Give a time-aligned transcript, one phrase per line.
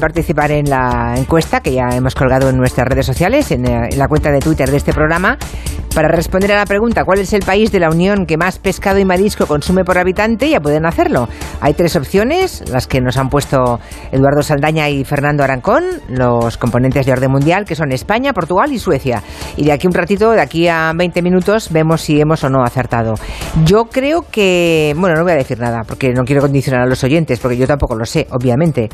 [0.00, 3.98] participar en la encuesta que ya hemos colgado en nuestras redes sociales, en, eh, en
[3.98, 5.38] la cuenta de Twitter de este programa,
[5.94, 8.98] para responder a la pregunta ¿cuál es el país de la Unión que más pescado
[8.98, 10.48] y marisco consume por habitante?
[10.48, 11.28] Ya pueden hacerlo.
[11.60, 13.80] Hay tres opciones, las que nos han puesto
[14.12, 18.78] Eduardo Saldaña y Fernando Arancón, los componentes de orden mundial, que son España, Portugal y
[18.78, 19.22] Suecia.
[19.56, 22.62] Y de aquí un ratito, de aquí a 20 minutos, vemos si hemos o no
[22.62, 23.14] acertado.
[23.64, 27.02] Yo creo que, bueno, no voy a decir nada, porque no quiero condicionar a los
[27.04, 28.88] oyentes, porque yo tampoco lo sé, obviamente.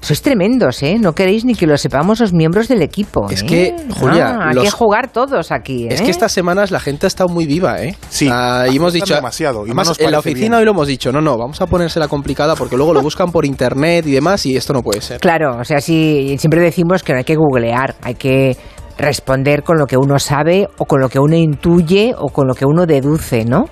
[0.00, 0.96] Sois tremendos, ¿eh?
[1.00, 3.28] No queréis ni que lo sepamos los miembros del equipo.
[3.30, 3.46] Es ¿eh?
[3.46, 5.88] que, Julia, Ah, hay los- que jugar todos aquí, ¿eh?
[5.90, 7.96] Es que estas semanas la gente ha estado muy viva, ¿eh?
[8.08, 10.54] Sí, Ah, y hemos dicho demasiado, y además, en la oficina bien.
[10.54, 13.44] hoy lo hemos dicho, no, no, vamos a ponérsela complicada porque luego lo buscan por
[13.44, 15.20] internet y demás y esto no puede ser.
[15.20, 18.56] Claro, o sea, sí, siempre decimos que no hay que googlear, hay que
[18.96, 22.54] responder con lo que uno sabe o con lo que uno intuye o con lo
[22.54, 23.64] que uno deduce, ¿no?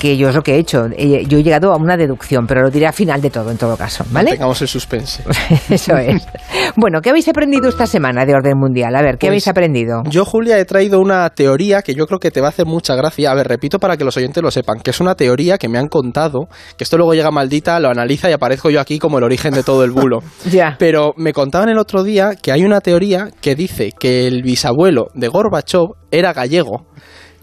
[0.00, 0.86] Que yo es lo que he hecho.
[0.96, 3.58] Eh, Yo he llegado a una deducción, pero lo diré al final de todo, en
[3.58, 4.30] todo caso, ¿vale?
[4.32, 5.22] Tengamos el suspense.
[5.68, 6.26] Eso es.
[6.74, 8.96] Bueno, ¿qué habéis aprendido esta semana de orden mundial?
[8.96, 10.02] A ver, ¿qué Pues, habéis aprendido?
[10.08, 12.94] Yo, Julia, he traído una teoría que yo creo que te va a hacer mucha
[12.94, 13.30] gracia.
[13.30, 15.78] A ver, repito para que los oyentes lo sepan, que es una teoría que me
[15.78, 16.48] han contado,
[16.78, 19.62] que esto luego llega maldita, lo analiza y aparezco yo aquí como el origen de
[19.62, 20.20] todo el bulo.
[20.50, 20.76] Ya.
[20.78, 25.08] Pero me contaban el otro día que hay una teoría que dice que el bisabuelo
[25.14, 26.86] de Gorbachev era gallego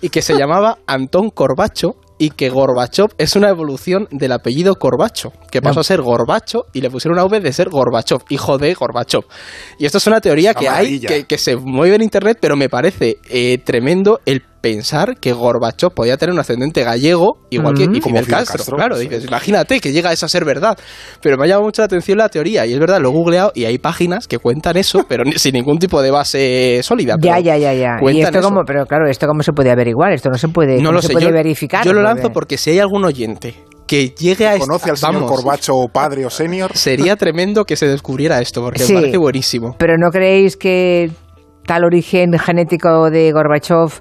[0.02, 5.32] y que se llamaba Antón Corbacho y que Gorbachev es una evolución del apellido Corbacho,
[5.52, 5.82] que pasó No.
[5.82, 9.24] a ser Gorbacho y le pusieron una V de ser Gorbachev, hijo de Gorbachev.
[9.80, 12.70] Y esto es una teoría que hay, que, que se mueve en internet, pero me
[12.70, 17.96] parece eh, tremendo el pensar que Gorbachev podía tener un ascendente gallego, igual que Mm.
[17.96, 18.58] y Como Fidel Fidel Castro.
[18.58, 19.28] Castro, Claro, dices, es.
[19.30, 20.78] imagínate que llega a eso a ser verdad.
[21.22, 23.52] Pero me ha llamado mucho la atención la teoría, y es verdad, lo he googleado
[23.56, 27.16] y hay páginas que cuentan eso, pero sin ningún tipo de base sólida.
[27.22, 27.98] Ya, ya, ya, ya.
[28.12, 30.90] Y esto como, pero claro, esto cómo se puede averiguar, esto no se puede, no
[30.90, 31.86] cómo lo se sé, puede yo, verificar.
[31.86, 33.56] yo lo lanzo porque si hay algún oyente
[33.86, 36.76] que llegue a ¿Conoce al señor Corbacho o padre o senior?
[36.76, 38.94] Sería tremendo que se descubriera esto, porque Sí.
[38.94, 39.76] me parece buenísimo.
[39.80, 41.10] Pero ¿no creéis que
[41.66, 43.94] tal origen genético de Gorbachev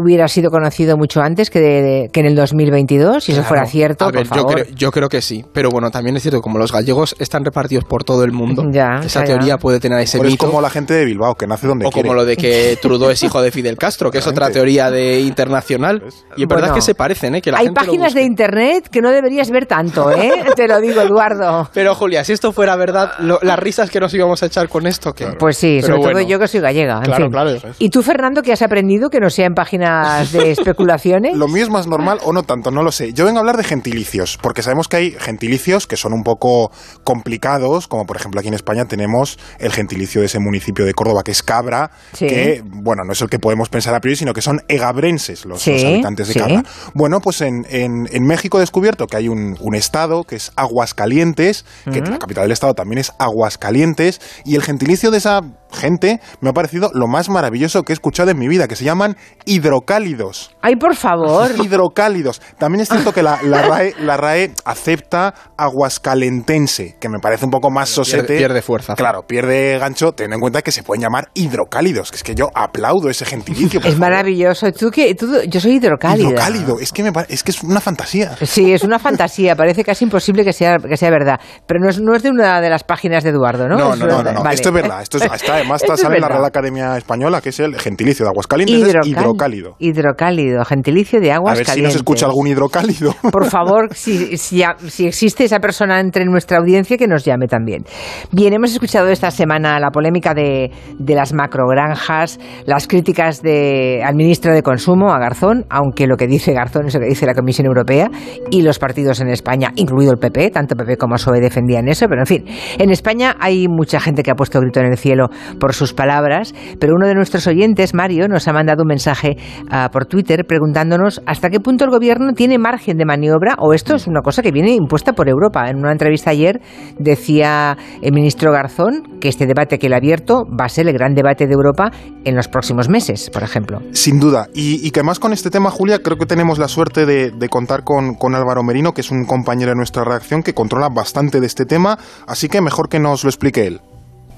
[0.00, 3.22] hubiera sido conocido mucho antes que, de- que en el 2022?
[3.24, 4.54] Si eso fuera cierto, A ver, por yo favor.
[4.62, 5.44] creo, yo creo que sí.
[5.52, 9.00] Pero bueno, también es cierto como los gallegos están repartidos por todo el mundo, Ya,
[9.04, 9.58] esa ya, teoría ya.
[9.58, 10.46] puede tener ese Pero es mito.
[10.46, 12.08] como la gente de Bilbao, que nace donde O quiere.
[12.08, 15.20] como lo de que Trudeau es hijo de Fidel Castro, que es otra teoría de
[15.20, 16.02] internacional.
[16.36, 17.42] Y es verdad Bueno, que se parecen, ¿eh?
[17.42, 20.30] Que la Hay gente páginas de internet que no deberías ver tanto, ¿eh?
[20.56, 21.68] Te lo digo, Eduardo.
[21.72, 24.86] Pero Julia, si esto fuera verdad, lo- las risas que nos íbamos a echar con
[24.86, 26.96] esto, que Pues sí, Pero sobre todo yo que soy gallega.
[26.98, 27.32] en Claro, fin.
[27.32, 27.50] claro.
[27.78, 29.89] ¿Y tú, Fernando, qué has aprendido que no sea en páginas
[30.32, 31.36] de especulaciones?
[31.36, 33.12] Lo mío es más normal o no tanto, no lo sé.
[33.12, 36.70] Yo vengo a hablar de gentilicios, porque sabemos que hay gentilicios que son un poco
[37.04, 41.22] complicados, como por ejemplo aquí en España tenemos el gentilicio de ese municipio de Córdoba
[41.24, 42.26] que es Cabra, Sí.
[42.26, 45.62] que, bueno, no es el que podemos pensar a priori, sino que son egabrenses los,
[45.62, 46.38] Sí, los habitantes de sí.
[46.38, 46.64] Cabra.
[46.94, 50.52] Bueno, pues en, en- en México he descubierto que hay un, un estado que es
[50.56, 55.40] Aguascalientes, que la capital del estado también es Aguascalientes, y el gentilicio de esa
[55.72, 58.84] gente me ha parecido lo más maravilloso que he escuchado en mi vida, que se
[58.84, 60.54] llaman hidrocálidos.
[60.62, 61.50] Ay, por favor.
[61.64, 62.40] Hidrocálidos.
[62.58, 67.50] También es cierto que la, la RAE, la RAE acepta aguascalentense, que me parece un
[67.50, 68.36] poco más sosete.
[68.38, 68.94] pierde fuerza.
[68.94, 72.48] Claro, pierde gancho, teniendo en cuenta que se pueden llamar hidrocálidos, que es que yo
[72.54, 73.80] aplaudo ese gentilicio.
[73.84, 74.70] Es maravilloso.
[74.72, 75.14] ¿Tú, qué?
[75.14, 76.28] Tú- yo soy hidrocálida.
[76.28, 78.36] Hidrocálido, es que, me es que es una fantasía.
[78.44, 79.56] Sí, es una fantasía.
[79.56, 81.40] Parece casi imposible que sea, que sea verdad.
[81.66, 83.76] Pero no es, no es de una de las páginas de Eduardo, ¿no?
[83.76, 84.24] No, no, no, verdad.
[84.24, 84.42] no, no.
[84.42, 84.54] Vale.
[84.54, 85.02] Esto es verdad.
[85.02, 86.28] Esto es, está, además está, es sale la.
[86.28, 89.76] Real Academia Española, que es el gentilicio de Aguascalientes, es Hidrocal- hidrocálido.
[89.78, 93.14] Hidrocálido, gentilicio de aguas A ver si nos escucha algún hidrocálido.
[93.30, 97.84] Por favor, si, si, si existe esa persona entre nuestra audiencia, que nos llame también.
[98.32, 104.14] Bien, hemos escuchado esta semana la polémica de, de las macrogranjas, las críticas de, al
[104.14, 107.34] ministro de Consumo, a Garzón, aunque lo que dice Garzón es lo que dice la
[107.34, 108.08] Comisión Europea,
[108.50, 112.22] y los partidos en España, incluido el PP, tanto PP como PSOE defendían eso, pero
[112.22, 112.44] en fin,
[112.78, 115.26] en España hay mucha gente que ha puesto grito en el cielo
[115.58, 119.36] por sus palabras, pero uno de nuestros oyentes, Mario, nos ha mandado un mensaje
[119.70, 123.94] ah, por Twitter preguntándonos hasta qué punto el gobierno tiene margen de maniobra o esto
[123.96, 125.68] es una cosa que viene impuesta por Europa.
[125.68, 126.60] En una entrevista ayer
[126.98, 130.94] decía el ministro Garzón que este debate que él ha abierto va a ser el
[130.94, 131.90] gran debate de Europa
[132.24, 133.80] en los próximos meses, por ejemplo.
[133.92, 134.48] Sin duda.
[134.54, 137.84] Y, que más con este tema, Julia, creo que tenemos la suerte de, de contar
[137.84, 141.46] con, con Álvaro Merino, que es un compañero de nuestra redacción que controla bastante de
[141.46, 143.80] este tema, así que mejor que nos lo explique él.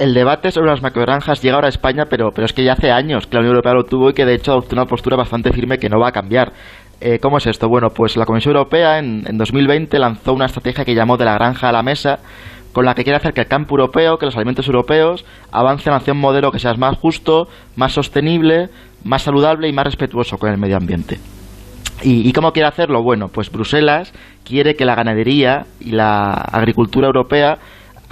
[0.03, 2.91] El debate sobre las macrogranjas llega ahora a España, pero, pero es que ya hace
[2.91, 5.53] años que la Unión Europea lo tuvo y que de hecho adoptó una postura bastante
[5.53, 6.53] firme que no va a cambiar.
[7.01, 7.69] Eh, ¿Cómo es esto?
[7.69, 11.35] Bueno, pues la Comisión Europea en, en 2020 lanzó una estrategia que llamó de la
[11.35, 12.19] granja a la mesa,
[12.73, 16.15] con la que quiere hacer que el campo europeo, que los alimentos europeos, avancen hacia
[16.15, 17.47] un modelo que sea más justo,
[17.77, 18.71] más sostenible,
[19.05, 21.21] más saludable y más respetuoso con el medio ambiente.
[22.03, 23.05] ¿Y, ¿Y, cómo quiere hacerlo?
[23.05, 24.13] Bueno, pues Bruselas
[24.45, 27.59] quiere que la ganadería y la agricultura europea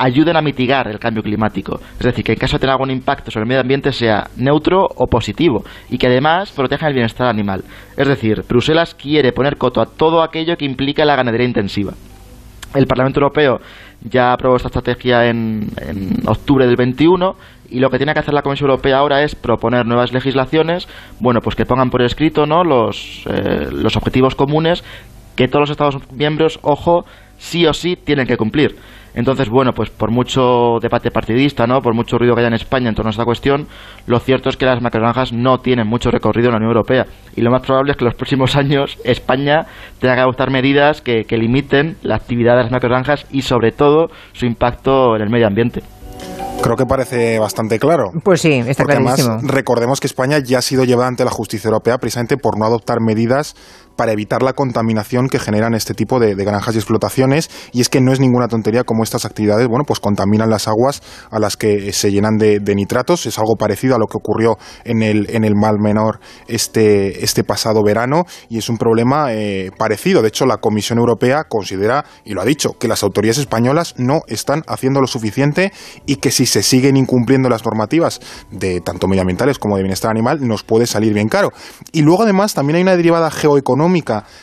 [0.00, 1.79] ayuden a mitigar el cambio climático.
[1.99, 4.88] Es decir, que en caso de tener algún impacto sobre el medio ambiente sea neutro
[4.97, 7.62] o positivo y que además protejan el bienestar animal.
[7.97, 11.93] Es decir, Bruselas quiere poner coto a todo aquello que implica la ganadería intensiva.
[12.75, 13.61] El Parlamento Europeo
[14.02, 15.69] ya aprobó esta estrategia en,
[16.26, 17.37] octubre del 21
[17.69, 20.88] y lo que tiene que hacer la Comisión Europea ahora es proponer nuevas legislaciones,
[21.19, 22.64] bueno, pues que pongan por escrito ¿no?
[22.64, 24.82] los, eh, los objetivos comunes
[25.41, 27.07] que todos los Estados miembros, ojo,
[27.39, 28.77] sí o sí tienen que cumplir.
[29.15, 31.81] Entonces, bueno, pues por mucho debate partidista, ¿no?
[31.81, 33.67] Por mucho ruido que haya en España en torno a esta cuestión,
[34.07, 37.07] lo cierto es que las macrogranjas no tienen mucho recorrido en la Unión Europea.
[37.35, 39.67] Y lo más probable es que en los próximos años España
[39.99, 44.09] tenga que adoptar medidas que, que limiten la actividad de las macrogranjas y, sobre todo,
[44.33, 45.81] su impacto en el medio ambiente.
[46.63, 48.11] Creo que parece bastante claro.
[48.23, 49.35] Pues sí, está Porque clarísimo.
[49.35, 52.67] Además, recordemos que España ya ha sido llevada ante la justicia europea precisamente por no
[52.67, 53.55] adoptar medidas
[54.00, 57.50] para evitar la contaminación que generan este tipo de, granjas y explotaciones.
[57.70, 61.02] Y es que no es ninguna tontería como estas actividades, bueno, pues contaminan las aguas
[61.31, 63.26] a las que se llenan de, nitratos.
[63.26, 66.19] Es algo parecido a lo que ocurrió en el, en el Mal Menor
[66.49, 70.23] este, este pasado verano y es un problema eh, parecido.
[70.23, 74.23] De hecho, la Comisión Europea considera, y lo ha dicho, que las autoridades españolas no
[74.29, 75.75] están haciendo lo suficiente
[76.06, 78.19] y que si se siguen incumpliendo las normativas
[78.50, 81.53] de tanto medioambientales como de bienestar animal, nos puede salir bien caro.
[81.93, 83.90] Y luego, además, también hay una derivada geoeconómica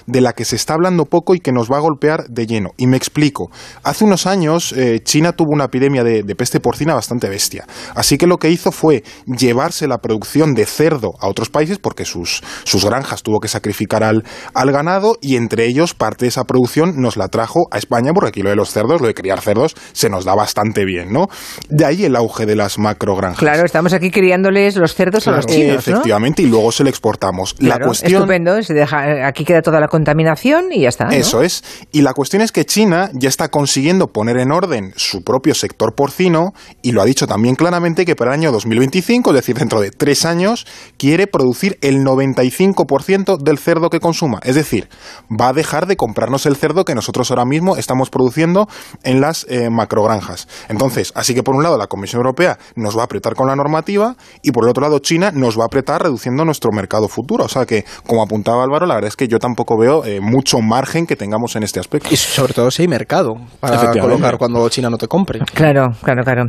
[0.05, 2.71] de la que se está hablando poco y que nos va a golpear de lleno.
[2.77, 3.49] Y me explico.
[3.83, 7.65] Hace unos años eh, China tuvo una epidemia de, peste porcina bastante bestia.
[7.95, 12.05] Así que lo que hizo fue llevarse la producción de cerdo a otros países porque
[12.05, 14.23] sus, sus granjas tuvo que sacrificar al,
[14.53, 18.29] al ganado y entre ellos parte de esa producción nos la trajo a España porque
[18.29, 21.27] aquí lo de los cerdos, lo de criar cerdos, se nos da bastante bien, ¿no?
[21.69, 23.39] De ahí el auge de las macrogranjas.
[23.39, 27.55] Claro, estamos aquí criándoles los cerdos a los chinos, Efectivamente, y luego se le exportamos.
[27.59, 28.21] la cuestión...
[28.21, 31.09] Estupendo, se deja, aquí queda toda la contaminación y ya está.
[31.09, 31.63] Eso es.
[31.91, 35.93] Y la cuestión es que China ya está consiguiendo poner en orden su propio sector
[35.93, 39.79] porcino y lo ha dicho también claramente que para el año 2025, es decir, dentro
[39.79, 40.65] de tres años,
[40.97, 44.39] quiere producir el 95% del cerdo que consuma.
[44.41, 44.89] Es decir,
[45.29, 48.67] va a dejar de comprarnos el cerdo que nosotros ahora mismo estamos produciendo
[49.03, 50.47] en las eh, macrogranjas.
[50.67, 53.55] Entonces, así que por un lado la Comisión Europea nos va a apretar con la
[53.55, 57.45] normativa y por el otro lado China nos va a apretar reduciendo nuestro mercado futuro.
[57.45, 60.59] O sea que, como apuntaba Álvaro, la verdad es que yo tampoco veo eh, mucho
[60.59, 62.09] margen que tengamos en este aspecto.
[62.11, 65.39] Y sobre todo si hay mercado para colocar cuando China no te compre.
[65.53, 66.43] Claro, claro, claro.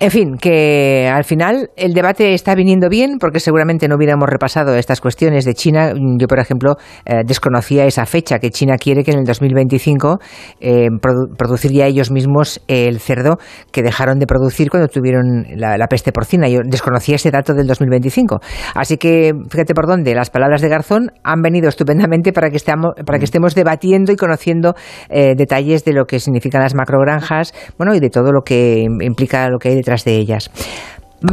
[0.00, 4.74] En fin, que al final el debate está viniendo bien porque seguramente no hubiéramos repasado
[4.76, 5.92] estas cuestiones de China.
[6.18, 10.18] Yo, por ejemplo, eh, desconocía esa fecha que China quiere que en el 2025
[10.60, 10.88] eh,
[11.36, 13.36] produciría ellos mismos el cerdo
[13.72, 16.48] que dejaron de producir cuando tuvieron la, la, peste porcina.
[16.48, 18.40] Yo desconocía ese dato del 2025.
[18.74, 22.58] Así que fíjate por dónde las palabras de Garzón han venido estupendamente para que
[23.04, 24.74] para que estemos debatiendo y conociendo
[25.08, 29.48] eh, detalles de lo que significan las macrogranjas, bueno, y de todo lo que implica
[29.48, 30.50] lo que hay detrás de ellas.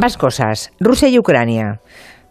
[0.00, 0.72] Más cosas.
[0.80, 1.80] Rusia y Ucrania.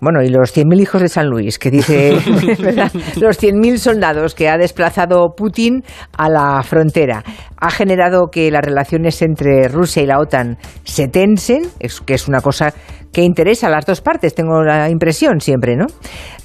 [0.01, 2.17] Bueno, y los 100.000 hijos de San Luis, que dice,
[2.59, 2.91] ¿verdad?
[3.21, 5.83] Los 100.000 soldados que ha desplazado Putin
[6.17, 7.23] a la frontera.
[7.57, 11.65] Ha generado que las relaciones entre Rusia y la OTAN se tensen,
[12.07, 12.73] que es una cosa
[13.13, 15.85] que interesa a las dos partes, tengo la impresión siempre, ¿no?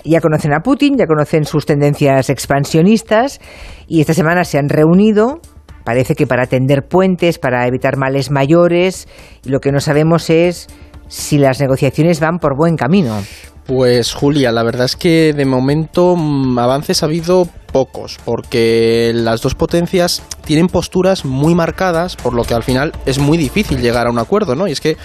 [0.04, 3.40] Ya conocen a Putin, ya conocen sus tendencias expansionistas
[3.88, 5.40] y esta semana se han reunido
[5.86, 9.06] parece que para tender puentes, para evitar males mayores,
[9.44, 10.66] y lo que no sabemos es
[11.08, 13.22] si las negociaciones van por buen camino.
[13.66, 19.42] Pues Julia, la verdad es que de momento mm, avances ha habido pocos, porque las
[19.42, 24.06] dos potencias tienen posturas muy marcadas, por lo que al final es muy difícil llegar
[24.06, 24.68] a un acuerdo, ¿no?
[24.68, 24.96] Y es que,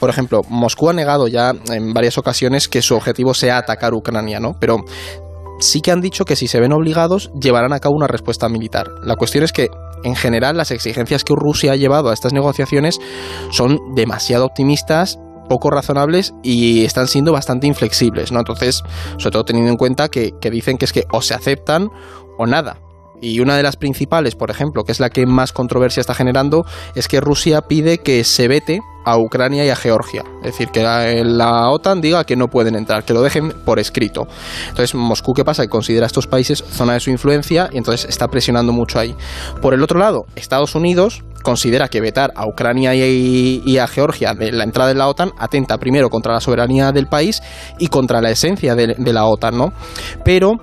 [0.00, 4.40] por ejemplo, Moscú ha negado ya en varias ocasiones que su objetivo sea atacar Ucrania,
[4.40, 4.54] ¿no?
[4.58, 4.78] Pero
[5.60, 8.86] sí que han dicho que si se ven obligados llevarán a cabo una respuesta militar.
[9.02, 9.68] La cuestión es que
[10.04, 12.98] en general las exigencias que Rusia ha llevado a estas negociaciones
[13.50, 18.38] son demasiado optimistas poco razonables y están siendo bastante inflexibles, ¿no?
[18.38, 18.82] Entonces,
[19.18, 21.88] sobre todo teniendo en cuenta que, dicen que es que o se aceptan
[22.38, 22.78] o nada.
[23.20, 26.66] Y una de las principales, por ejemplo, que es la que más controversia está generando,
[26.94, 30.22] es que Rusia pide que se vete a Ucrania y a Georgia.
[30.40, 34.26] Es decir, que la, OTAN diga que no pueden entrar, que lo dejen por escrito.
[34.68, 35.62] Entonces, Moscú, ¿qué pasa?
[35.62, 39.14] Que considera estos países zona de su influencia y entonces está presionando mucho ahí.
[39.62, 44.50] Por el otro lado, Estados Unidos considera que vetar a Ucrania y, a Georgia de
[44.50, 47.40] la entrada de la OTAN atenta primero contra la soberanía del país
[47.78, 49.72] y contra la esencia de, la OTAN, ¿no?
[50.24, 50.54] Pero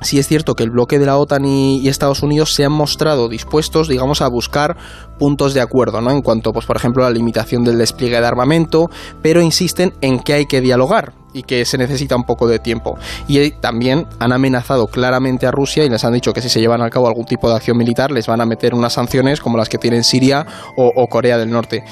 [0.00, 3.28] sí es cierto que el bloque de la OTAN y, Estados Unidos se han mostrado
[3.28, 4.78] dispuestos, digamos, a buscar
[5.18, 6.10] puntos de acuerdo, ¿no?
[6.10, 8.88] En cuanto, pues, por ejemplo, a la limitación del despliegue de armamento,
[9.20, 12.96] pero insisten en que hay que dialogar y que se necesita un poco de tiempo.
[13.28, 16.80] Y también han amenazado claramente a Rusia y les han dicho que si se llevan
[16.80, 19.68] a cabo algún tipo de acción militar les van a meter unas sanciones como las
[19.68, 21.84] que tienen Siria o, o Corea del Norte.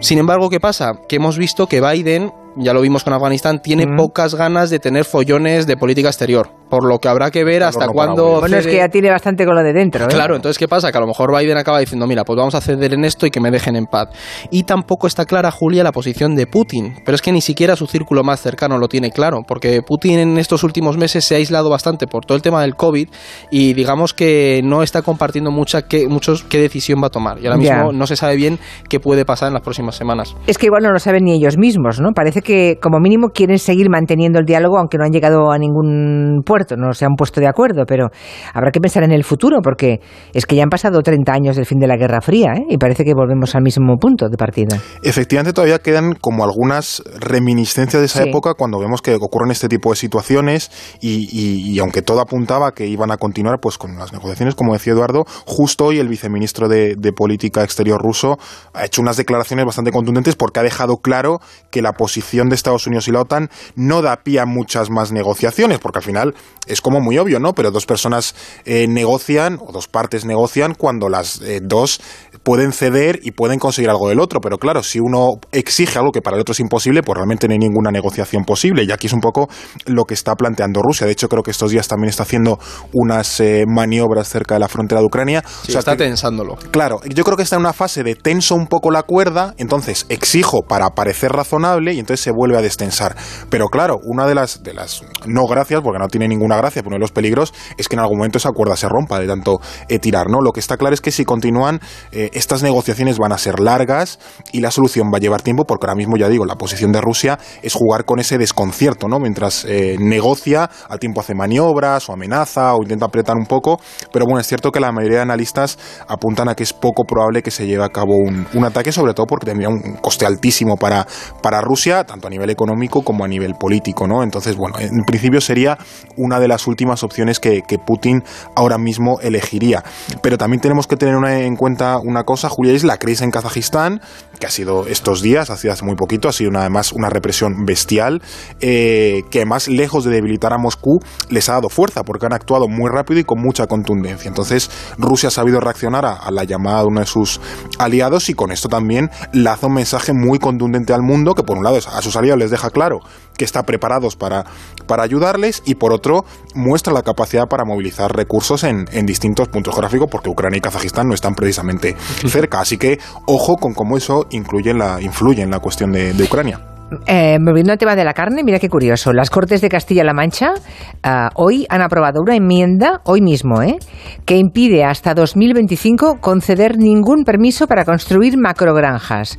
[0.00, 0.92] Sin embargo, ¿qué pasa?
[1.08, 5.04] Que hemos visto que Biden ya lo vimos con Afganistán, tiene pocas ganas de tener
[5.04, 6.50] follones de política exterior.
[6.68, 8.40] Por lo que habrá que ver hasta cuándo.
[8.40, 10.04] Bueno, es que ya tiene bastante con lo de dentro.
[10.04, 10.08] ¿eh?
[10.08, 10.92] Claro, entonces, ¿qué pasa?
[10.92, 13.30] Que a lo mejor Biden acaba diciendo, mira, pues vamos a ceder en esto y
[13.30, 14.08] que me dejen en paz.
[14.50, 16.96] Y tampoco está clara, Julia, la posición de Putin.
[17.06, 19.38] Pero es que ni siquiera su círculo más cercano lo tiene claro.
[19.46, 22.76] Porque Putin en estos últimos meses se ha aislado bastante por todo el tema del
[22.76, 23.08] COVID
[23.50, 27.38] y digamos que no está compartiendo mucha qué, muchos qué decisión va a tomar.
[27.40, 28.58] Y ahora mismo no se sabe bien
[28.90, 30.36] qué puede pasar en las próximas semanas.
[30.46, 32.12] Es que igual no lo saben ni ellos mismos, ¿no?
[32.12, 36.40] Parece que como mínimo quieren seguir manteniendo el diálogo, aunque no han llegado a ningún
[36.46, 38.06] puerto, no se han puesto de acuerdo, pero
[38.54, 40.00] habrá que pensar en el futuro, porque
[40.32, 42.64] es que ya han pasado 30 años del fin de la Guerra Fría, ¿eh?
[42.70, 44.80] y parece que volvemos al mismo punto de partida.
[45.02, 49.90] Efectivamente, todavía quedan como algunas reminiscencias de esa época cuando vemos que ocurren este tipo
[49.90, 50.70] de situaciones,
[51.02, 55.26] y, aunque todo apuntaba que iban a continuar pues con las negociaciones, como decía Eduardo,
[55.44, 58.38] justo hoy el viceministro de, de Política Exterior ruso
[58.72, 61.40] ha hecho unas declaraciones bastante contundentes porque ha dejado claro
[61.70, 65.10] que la posición de Estados Unidos y la OTAN no da pie a muchas más
[65.10, 66.34] negociaciones, porque al final
[66.66, 67.54] es como muy obvio, ¿no?
[67.54, 72.00] Pero dos personas eh, negocian, o dos partes negocian, cuando las eh, dos
[72.42, 74.40] pueden ceder y pueden conseguir algo del otro.
[74.40, 77.52] Pero claro, si uno exige algo que para el otro es imposible, pues realmente no
[77.52, 78.84] hay ninguna negociación posible.
[78.84, 79.48] Y aquí es un poco
[79.86, 81.06] lo que está planteando Rusia.
[81.06, 82.58] De hecho, creo que estos días también está haciendo
[82.92, 85.42] unas eh, maniobras cerca de la frontera de Ucrania.
[85.46, 86.56] o sea, está tensándolo.
[86.70, 90.06] Claro, yo creo que está en una fase de tenso un poco la cuerda, entonces
[90.08, 93.16] exijo para parecer razonable y entonces se vuelve a destensar.
[93.48, 96.88] Pero claro, una de las, de las no gracias, porque no tiene ninguna gracia, pero
[96.88, 99.60] uno de los peligros es que en algún momento esa cuerda se rompa de tanto
[99.88, 100.42] eh, tirar, ¿no?
[100.42, 101.80] Lo que está claro es que si continúan,
[102.12, 104.18] eh, estas negociaciones van a ser largas
[104.52, 107.00] y la solución va a llevar tiempo, porque ahora mismo, ya digo, la posición de
[107.00, 109.18] Rusia es jugar con ese desconcierto, ¿no?
[109.18, 113.80] Mientras eh, negocia, al tiempo hace maniobras o amenaza o intenta apretar un poco,
[114.12, 117.42] pero bueno, es cierto que la mayoría de analistas apuntan a que es poco probable
[117.42, 120.76] que se lleve a cabo un, un ataque, sobre todo porque tendría un coste altísimo
[120.76, 121.06] para,
[121.42, 124.24] para Rusia, tanto a nivel económico como a nivel político, ¿no?
[124.24, 125.78] Entonces, bueno, en principio sería
[126.16, 128.24] una de las últimas opciones que, Putin
[128.56, 129.84] ahora mismo elegiría.
[130.22, 134.00] Pero también tenemos que tener en cuenta una cosa, Julia, es la crisis en Kazajistán,
[134.40, 137.66] que ha sido estos días, ha sido hace muy poquito, ha sido además una represión
[137.66, 138.22] bestial,
[138.60, 140.98] eh, que además, lejos de debilitar a Moscú,
[141.28, 144.28] les ha dado fuerza, porque han actuado muy rápido y con mucha contundencia.
[144.28, 147.40] Entonces, Rusia ha sabido reaccionar a, a la llamada de uno de sus
[147.78, 151.64] aliados y con esto también lanza un mensaje muy contundente al mundo, que por un
[151.64, 153.00] lado a sus aliados les deja claro
[153.36, 154.44] que está preparados para,
[154.86, 156.24] para ayudarles y por otro
[156.54, 161.08] muestra la capacidad para movilizar recursos en, en distintos puntos geográficos porque Ucrania y Kazajistán
[161.08, 162.60] no están precisamente cerca.
[162.60, 166.60] Así que ojo con cómo eso incluye la, influye en la cuestión de, de Ucrania.
[167.06, 169.12] Eh, volviendo al tema de la carne, mira qué curioso.
[169.12, 173.76] Las Cortes de Castilla-La Mancha uh, hoy han aprobado una enmienda, hoy mismo, ¿eh?
[174.24, 179.38] que impide hasta 2025 conceder ningún permiso para construir macrogranjas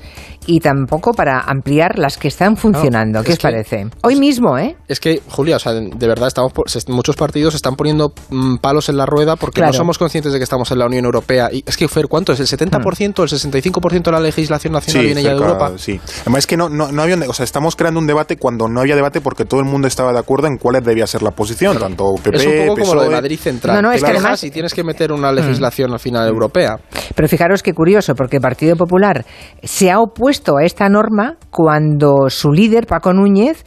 [0.50, 3.24] y tampoco para ampliar las que están funcionando.
[3.24, 3.86] ¿Qué os parece?
[4.02, 4.76] Hoy mismo, ¿eh?
[4.88, 6.54] Es que, Julia, o sea, de verdad, estamos
[6.88, 10.44] muchos partidos están poniendo mm, palos en la rueda porque no somos conscientes de que
[10.44, 11.50] estamos en la Unión Europea.
[11.52, 12.40] Y es que, Fer, ¿cuánto es?
[12.40, 13.22] ¿El 70%, hmm.
[13.22, 15.72] el 65% de la legislación nacional viene ya de Europa?
[15.78, 17.16] Sí, además es que no, no, no había...
[17.28, 20.12] O sea, estamos creando un debate cuando no había debate porque todo el mundo estaba
[20.14, 23.02] de acuerdo en cuál debía ser la posición, tanto PP, Es un poco como lo
[23.04, 23.12] de e.
[23.12, 23.76] Madrid Central.
[23.76, 24.44] No, no, es que además...
[24.44, 25.36] Y tienes que meter una hmm.
[25.36, 26.80] legislación al final europea.
[27.14, 29.26] Pero fijaros qué curioso, porque el Partido Popular
[29.62, 33.64] se ha opuesto a esta norma cuando su líder, Paco Núñez,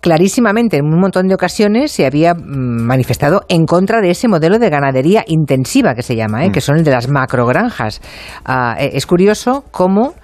[0.00, 4.58] clarísimamente en un montón de ocasiones se había mm, manifestado en contra de ese modelo
[4.58, 6.52] de ganadería intensiva que se llama, ¿eh?
[6.52, 6.62] que mm.
[6.62, 8.00] son el de las macrogranjas.
[8.44, 10.14] Ah, eh, es curioso cómo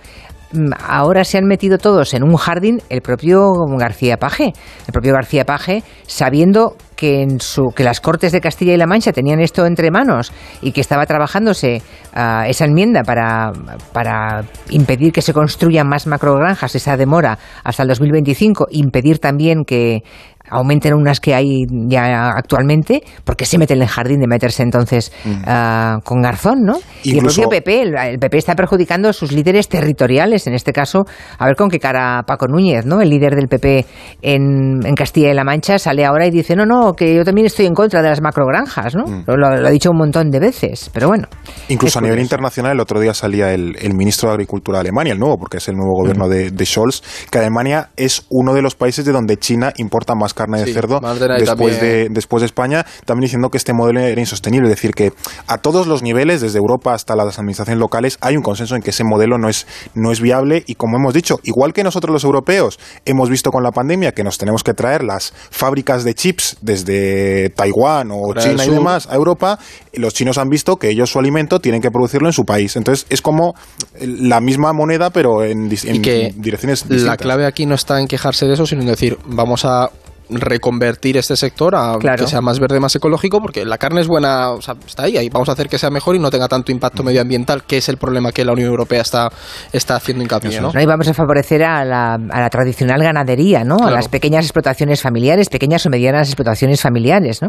[0.53, 4.53] mm, ahora se han metido todos en un jardín el propio García Paje,
[4.87, 8.87] el propio García Paje, sabiendo que, en su, que las Cortes de Castilla y La
[8.87, 11.83] Mancha tenían esto entre manos y que estaba trabajándose
[12.15, 13.51] uh, esa enmienda para,
[13.93, 20.05] para impedir que se construyan más macrogranjas, esa demora hasta el 2025, impedir también que
[20.53, 25.13] aumenten unas que hay ya actualmente, porque se mete en el jardín de meterse entonces
[25.25, 25.43] mm.
[25.47, 26.79] ah, con Garzón, ¿no?
[27.03, 31.05] y el propio PP, el, PP está perjudicando a sus líderes territoriales, en este caso,
[31.39, 33.01] a ver con qué cara Paco Núñez, ¿no?
[33.01, 33.87] El líder del PP
[34.23, 37.47] en, en Castilla y La Mancha sale ahora y dice, no, no, que yo también
[37.47, 39.05] estoy en contra de las macrogranjas, ¿no?
[39.07, 39.25] Mm.
[39.27, 41.29] Lo, ha dicho un montón de veces, pero bueno.
[41.69, 45.19] Incluso a nivel internacional, el otro día salía el, ministro de Agricultura de Alemania, el
[45.19, 46.31] nuevo, porque es el nuevo gobierno mm.
[46.31, 50.35] de, de Scholz, que Alemania es uno de los países de donde China importa más
[50.35, 51.01] carne de Sí, cerdo
[51.39, 54.69] después de, después de España, también diciendo que este modelo era insostenible.
[54.69, 55.13] Es decir, que
[55.47, 58.91] a todos los niveles, desde Europa hasta las administraciones locales, hay un consenso en que
[58.91, 62.25] ese modelo no es, no es viable y como hemos dicho, igual que nosotros los
[62.25, 66.57] europeos hemos visto con la pandemia que nos tenemos que traer las fábricas de chips
[66.61, 69.59] desde Taiwán o Corea China y demás a Europa,
[69.95, 72.77] los chinos han visto que ellos su alimento tienen que producirlo en su país.
[72.77, 73.55] Entonces es como
[74.01, 77.19] la misma moneda pero en, y que direcciones la distintas.
[77.19, 79.91] clave aquí no está en quejarse de eso, sino en decir, vamos a
[80.31, 82.25] reconvertir este sector a Claro.
[82.25, 85.17] que sea más verde, más ecológico, porque la carne es buena, o sea, está ahí,
[85.17, 87.89] ahí vamos a hacer que sea mejor y no tenga tanto impacto medioambiental, que es
[87.89, 89.31] el problema que la Unión Europea está,
[89.73, 90.73] está haciendo hincapié, ¿no?
[90.73, 90.81] ¿no?
[90.81, 93.77] Y vamos a favorecer a la, a la tradicional ganadería, ¿no?
[93.77, 97.49] A las pequeñas explotaciones familiares, pequeñas o medianas explotaciones familiares, ¿no?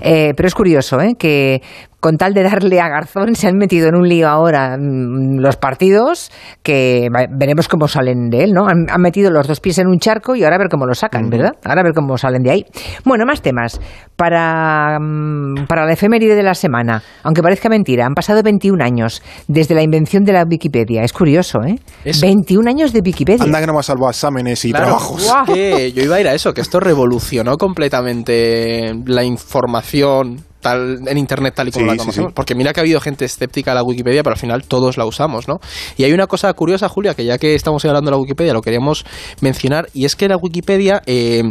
[0.00, 1.14] Eh, pero es curioso, ¿eh?
[1.18, 1.62] Que
[2.00, 5.56] con tal de darle a Garzón se han metido en un lío ahora mm, los
[5.56, 6.30] partidos
[6.62, 8.66] que veremos cómo salen de él, ¿no?
[8.68, 10.94] Han, han metido los dos pies en un charco y ahora a ver cómo lo
[10.94, 11.52] sacan, ¿verdad?
[11.64, 12.64] Ahora a ver cómo salen de ahí.
[13.04, 13.80] Bueno, más temas.
[14.16, 19.22] Para, mm, para la efeméride de la semana, aunque parezca mentira, han pasado 21 años
[19.46, 21.02] desde la invención de la Wikipedia.
[21.02, 21.76] Es curioso, ¿eh?
[22.04, 23.44] Es- 21 años de Wikipedia.
[23.44, 25.24] Anda que no me ha salvado exámenes y Claro, trabajos.
[25.24, 25.46] Guau.
[25.46, 31.18] que yo iba a ir a eso, que esto revolucionó completamente la información tal, en
[31.18, 32.30] Internet tal y como Sí, la sí, conocemos.
[32.30, 32.34] sí.
[32.34, 35.06] Porque mira que ha habido gente escéptica a la Wikipedia, pero al final todos la
[35.06, 35.60] usamos, ¿no?
[35.96, 38.62] Y hay una cosa curiosa, Julia, que ya que estamos hablando de la Wikipedia, lo
[38.62, 39.04] queríamos
[39.40, 41.42] mencionar, y es que la Wikipedia eh,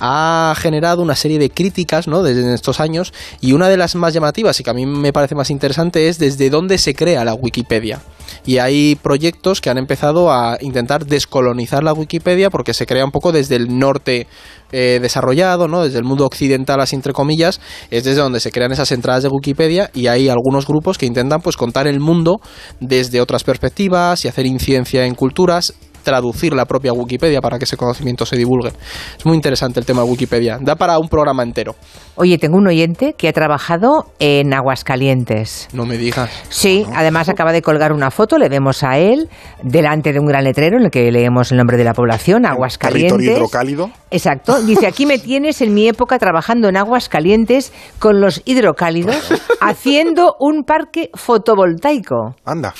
[0.00, 2.22] ha generado una serie de críticas, ¿no?
[2.22, 5.34] Desde estos años, y una de las más llamativas y que a mí me parece
[5.34, 8.00] más interesante es desde dónde se crea la Wikipedia.
[8.46, 13.10] Y hay proyectos que han empezado a intentar descolonizar la Wikipedia porque se crea un
[13.10, 14.26] poco desde el norte
[14.72, 15.82] eh, desarrollado, ¿no?
[15.82, 17.60] desde el mundo occidental, así entre comillas,
[17.90, 21.40] es desde donde se crean esas entradas de Wikipedia y hay algunos grupos que intentan
[21.40, 22.40] pues contar el mundo
[22.78, 27.76] desde otras perspectivas y hacer incidencia en culturas traducir la propia Wikipedia para que ese
[27.76, 28.72] conocimiento se divulgue.
[29.18, 30.58] Es muy interesante el tema de Wikipedia.
[30.60, 31.74] Da para un programa entero.
[32.16, 35.68] Oye, tengo un oyente que ha trabajado en Aguascalientes.
[35.72, 36.30] No me digas.
[36.48, 39.28] Sí, además acaba de colgar una foto, le vemos a él
[39.62, 43.12] delante de un gran letrero en el que leemos el nombre de la población, Aguascalientes.
[43.12, 43.90] Territorio hidrocálido.
[44.10, 44.60] Exacto.
[44.62, 49.30] Dice, aquí me tienes en mi época trabajando en Aguascalientes con los hidrocálidos,
[49.60, 52.34] haciendo un parque fotovoltaico.
[52.44, 52.74] Anda.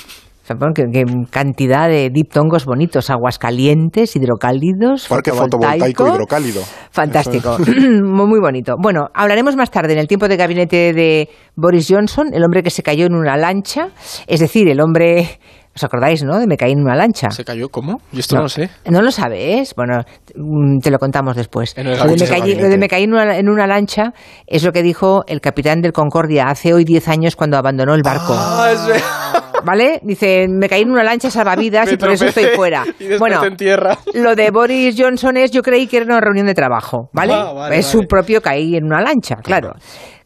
[0.59, 6.63] Bueno, qué, qué cantidad de diptongos bonitos, Aguascalientes, hidrocálidos, Parque fotovoltaico hidrocálido.
[6.91, 8.75] Fantástico, muy, muy bonito.
[8.81, 12.71] Bueno, hablaremos más tarde en el tiempo de gabinete de Boris Johnson, el hombre que
[12.71, 13.89] se cayó en una lancha,
[14.27, 15.39] es decir, el hombre,
[15.75, 16.39] ¿os acordáis, no?
[16.39, 17.31] De me caí en una lancha.
[17.31, 18.01] ¿Se cayó cómo?
[18.13, 18.71] Yo esto no, lo sé.
[18.87, 19.75] ¿No lo sabes?
[19.77, 20.03] Bueno,
[20.35, 21.77] mm, te lo contamos después.
[21.77, 24.13] En el Lo de, me caí, lo de me caí en una, en una lancha
[24.47, 28.03] es lo que dijo el capitán del Concordia hace hoy 10 años cuando abandonó el
[28.03, 28.35] barco.
[28.37, 29.30] Ah, es verdad.
[29.65, 30.01] ¿Vale?
[30.03, 32.85] Dice, me caí en una lancha salvavidas y por eso estoy fuera.
[32.99, 33.97] y Bueno, en tierra.
[34.15, 37.33] lo de Boris Johnson es, yo creí que era una reunión de trabajo, ¿vale?
[37.35, 39.73] Ah, vale, es su propio caí en una lancha, claro.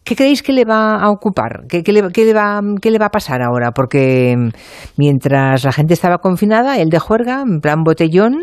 [0.05, 1.62] ¿Qué creéis que le va a ocupar?
[1.66, 3.70] ¿Qué, qué le, qué le va, ¿Qué le va a pasar ahora?
[3.75, 4.49] Porque mm,
[4.99, 8.37] mientras la gente estaba confinada, él de juerga, en plan botellón,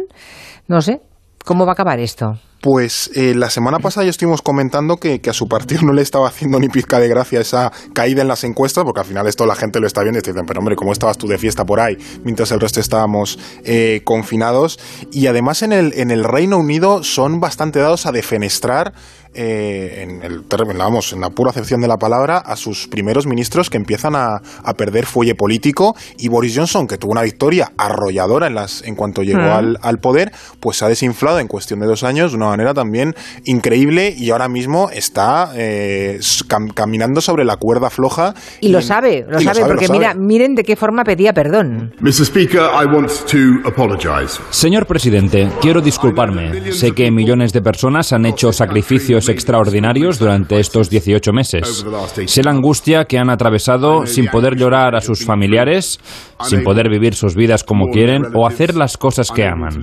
[0.67, 1.01] no sé,
[1.45, 2.37] ¿cómo va a acabar esto?
[2.61, 6.27] Pues eh, la semana pasada ya estuvimos comentando que, a su partido no le estaba
[6.27, 9.55] haciendo ni pizca de gracia esa caída en las encuestas, porque al final esto la
[9.55, 11.79] gente lo está viendo y te dicen, pero hombre, ¿cómo estabas tú de fiesta por
[11.79, 11.97] ahí?
[12.23, 14.79] Mientras el resto estábamos eh, confinados.
[15.11, 18.93] Y además en el, en el Reino Unido son bastante dados a defenestrar,
[19.33, 23.25] eh, en, el, término, vamos, en la pura acepción de la palabra, a sus primeros
[23.27, 25.95] ministros que empiezan a, a perder fuelle político.
[26.17, 29.51] Y Boris Johnson, que tuvo una victoria arrolladora en, las, en cuanto llegó Mm.
[29.51, 32.73] al, al poder, pues se ha desinflado en cuestión de dos años de una manera
[32.73, 33.15] también
[33.45, 38.33] increíble y ahora mismo está eh, cam- caminando sobre la cuerda floja.
[38.59, 40.19] Y lo sabe, lo y sabe, porque lo mira, sabe.
[40.21, 41.93] miren de qué forma pedía perdón.
[41.99, 42.25] Mr.
[42.25, 44.39] Speaker, I want to apologize.
[44.49, 46.71] Señor presidente, quiero disculparme.
[46.71, 51.85] Sé que millones de personas han hecho sacrificios extraordinarios durante estos 18 meses.
[52.25, 55.99] Sé la angustia que han atravesado sin poder llorar a sus familiares,
[56.41, 59.81] sin poder vivir sus vidas como quieren o hacer las cosas que aman.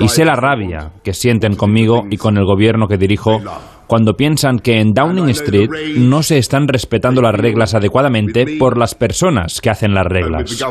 [0.00, 3.40] Y sé la rabia que sienten conmigo y con el gobierno que dirijo
[3.90, 8.94] cuando piensan que en Downing Street no se están respetando las reglas adecuadamente por las
[8.94, 10.64] personas que hacen las reglas.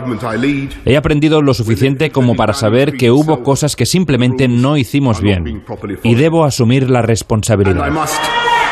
[0.85, 5.65] He aprendido lo suficiente como para saber que hubo cosas que simplemente no hicimos bien
[6.01, 7.91] y debo asumir la responsabilidad.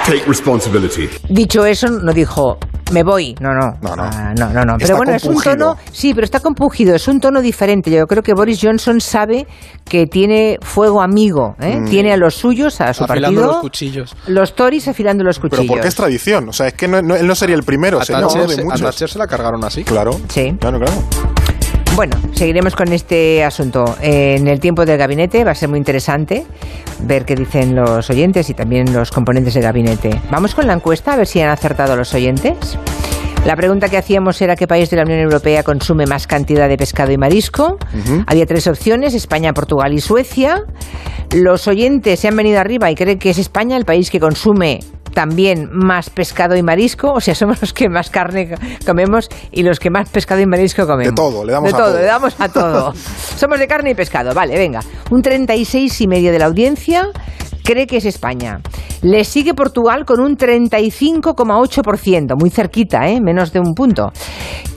[0.08, 1.10] Take responsibility.
[1.30, 2.58] Dicho eso, no dijo,
[2.92, 3.36] me voy.
[3.42, 3.78] No, no.
[3.82, 4.04] No, no.
[4.04, 4.78] Ah, no, no, no.
[4.80, 5.76] Pero bueno, es un tono.
[5.92, 6.96] Sí, pero está compungido.
[6.96, 7.92] Es un tono diferente.
[7.92, 9.46] Yo creo que Boris Johnson sabe
[9.86, 11.56] que tiene fuego amigo.
[11.60, 11.82] ¿eh?
[11.90, 13.48] Tiene a los suyos, a su Afilando partido.
[13.54, 14.16] los cuchillos.
[14.28, 15.70] Los Tories afilando los Pero cuchillos.
[15.70, 18.06] porque es tradición, o sea, es que no, no- él no sería el primero, A
[18.06, 18.82] sería uno Thatcher, de se- a muchos.
[18.82, 19.84] Thatcher se la cargaron así.
[19.84, 20.56] Claro, Sí.
[20.60, 20.94] claro, claro.
[21.98, 25.44] Bueno, seguiremos con este asunto en el tiempo del gabinete.
[25.44, 26.46] Va a ser muy interesante
[27.02, 30.12] ver qué dicen los oyentes y también los componentes del gabinete.
[30.30, 32.78] Vamos con la encuesta a ver si han acertado los oyentes.
[33.48, 36.78] La pregunta que hacíamos era qué país de la Unión Europea consume más cantidad de
[36.78, 37.80] pescado y marisco.
[38.28, 40.66] Había tres opciones, España, Portugal y Suecia.
[41.34, 44.82] Los oyentes se han venido arriba y creen que es España el país que consume
[45.18, 48.54] también más pescado y marisco, o sea, somos los que más carne
[48.86, 51.16] comemos y los que más pescado y marisco comemos.
[51.16, 52.00] De todo, le damos de a todo, todo.
[52.00, 52.94] le damos a todo.
[53.36, 54.82] somos de carne y pescado, vale, venga.
[55.10, 57.10] Un 36 y medio de la audiencia
[57.64, 58.62] cree que es España.
[59.02, 63.20] Le sigue Portugal con un 35,8%, muy cerquita, ¿eh?
[63.20, 64.12] menos de un punto.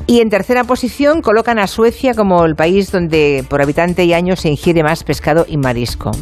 [0.07, 4.37] Y en tercera posición colocan a Suecia como el país donde por habitante y año
[4.37, 6.13] se ingiere más pescado y marisco.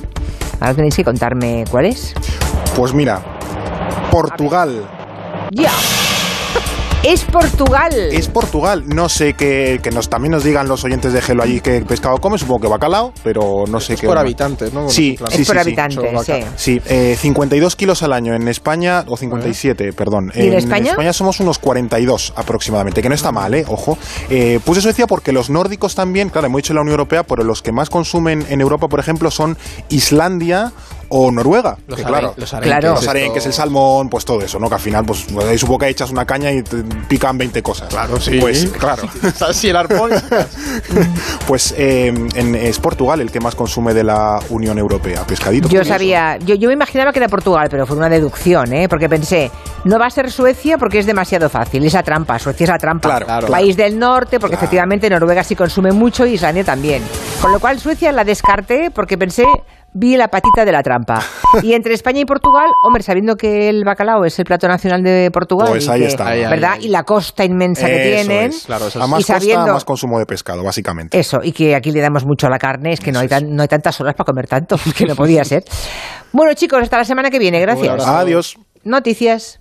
[0.59, 2.15] Ahora tenéis que contarme cuál es.
[2.75, 3.38] Pues mira,
[4.11, 4.85] Portugal.
[5.51, 5.71] ¡Ya!
[7.05, 7.92] Es Portugal.
[7.94, 8.83] Es Portugal.
[8.88, 12.18] No sé que, que nos, también nos digan los oyentes de Gelo allí qué pescado
[12.18, 14.09] come, supongo que bacalao, pero no sé Es qué.
[14.09, 14.88] por habitantes, ¿no?
[14.90, 15.31] Sí, Claro.
[15.35, 15.68] sí, es por sí, sí.
[15.68, 16.33] habitante, Solo sí.
[16.33, 16.47] vaca.
[16.57, 20.33] Sí, eh, 52 kilos al año en España, o 57, perdón.
[20.35, 21.12] ¿Y en España?
[21.12, 23.64] somos unos 42 aproximadamente, que no está mal, ¿eh?
[23.68, 23.97] Ojo.
[24.29, 27.62] Eh, puse Suecia porque los nórdicos también, claro, hemos dicho la Unión Europea, pero los
[27.62, 29.57] que más consumen en Europa, por ejemplo, son
[29.88, 30.73] Islandia
[31.11, 31.77] o Noruega.
[31.87, 32.64] Los que are- claro, los Claro.
[32.66, 34.68] arenques, los arenques, el salmón, pues todo eso, ¿no?
[34.68, 37.62] Que al final, pues, pues, ahí supongo que echas una caña y te pican 20
[37.62, 37.88] cosas.
[37.88, 38.38] Claro, sí.
[38.40, 39.03] Pues, claro.
[39.49, 40.11] Así el arpón.
[41.47, 45.23] Pues eh, en- es Portugal el que más consume de la Unión Europea.
[45.27, 45.68] Pescadito.
[45.68, 48.88] Yo sabía, yo, yo me imaginaba que era Portugal, pero fue una deducción, ¿eh?
[48.88, 49.51] porque pensé,
[49.85, 53.09] no va a ser Suecia porque es demasiado fácil, esa trampa, Suecia es la trampa.
[53.09, 53.49] Claro, claro.
[53.49, 54.64] País del norte, porque Claro.
[54.64, 57.03] efectivamente Noruega sí consume mucho y Islandia también.
[57.40, 59.44] Con lo cual Suecia la descarté porque pensé,
[59.92, 61.20] vi la patita de la trampa.
[61.62, 65.31] Y entre España y Portugal, hombre, sabiendo que el bacalao es el plato nacional de
[65.33, 66.29] Portugal, Pues y ahí que- está.
[66.29, 66.72] Ahí, ahí, ¿verdad?
[66.72, 66.85] ahí.
[66.87, 68.51] Y la costa inmensa que tienen.
[68.51, 68.64] es.
[68.66, 69.11] Claro, eso a es.
[69.11, 71.18] más Y sabiendo- costa, más consumo de pescado, básicamente.
[71.18, 73.55] Eso, y que aquí le damos mucho a la carne, es que no hay, tan-
[73.57, 75.64] no hay tantas horas para comer tanto, que no podía ser.
[76.33, 78.07] Bueno, chicos, hasta la semana que viene, gracias.
[78.07, 78.57] Adiós.
[78.85, 79.58] Noticias.